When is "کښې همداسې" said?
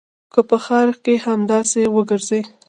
1.05-1.81